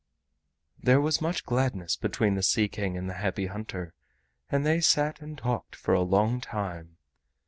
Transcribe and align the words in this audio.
There 0.79 0.99
was 0.99 1.21
much 1.21 1.45
gladness 1.45 1.95
between 1.95 2.33
the 2.33 2.41
Sea 2.41 2.67
King 2.67 2.97
and 2.97 3.07
the 3.07 3.13
Happy 3.21 3.45
Hunter, 3.45 3.93
and 4.49 4.65
they 4.65 4.81
sat 4.81 5.21
and 5.21 5.37
talked 5.37 5.75
for 5.75 5.93
a 5.93 6.01
long 6.01 6.41
time. 6.41 6.97